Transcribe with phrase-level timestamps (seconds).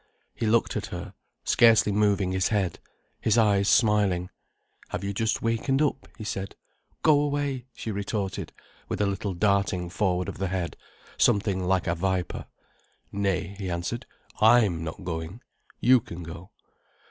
[0.33, 1.13] He looked at her,
[1.43, 2.79] scarcely moving his head,
[3.19, 4.31] his eyes smiling.
[4.89, 6.55] "Have you just wakened up?" he said.
[7.03, 8.51] "Go away," she retorted,
[8.89, 10.75] with a little darting forward of the head,
[11.19, 12.47] something like a viper.
[13.11, 14.07] "Nay," he answered,
[14.39, 15.39] "I'm not going.
[15.79, 16.49] You can go."